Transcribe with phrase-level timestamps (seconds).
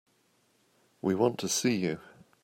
[1.03, 1.99] We want to see you.